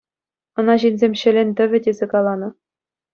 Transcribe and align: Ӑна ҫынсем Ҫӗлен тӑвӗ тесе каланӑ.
Ӑна 0.61 0.75
ҫынсем 0.83 1.13
Ҫӗлен 1.19 1.49
тӑвӗ 1.59 1.79
тесе 1.89 2.05
каланӑ. 2.15 2.49